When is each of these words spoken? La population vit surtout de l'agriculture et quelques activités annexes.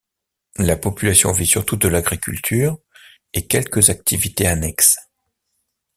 La 0.57 0.77
population 0.77 1.31
vit 1.31 1.45
surtout 1.45 1.75
de 1.75 1.87
l'agriculture 1.87 2.79
et 3.33 3.45
quelques 3.45 3.91
activités 3.91 4.47
annexes. 4.47 4.97